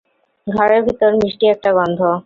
ঘরের 0.47 0.81
ভেতর 0.83 1.11
মিষ্টি 1.15 1.45
একটা 1.47 1.69
গন্ধ। 1.73 1.99